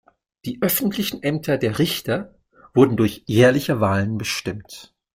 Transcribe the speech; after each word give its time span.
Die 0.45 0.57
öffentlichen 0.63 1.21
Ämter 1.21 1.59
der 1.59 1.77
Richter 1.77 2.33
wurden 2.73 2.97
durch 2.97 3.21
jährliche 3.27 3.81
Wahlen 3.81 4.17
bestimmt. 4.17 4.95